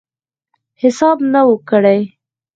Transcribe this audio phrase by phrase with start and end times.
[0.81, 1.99] حساب نه وو کړی.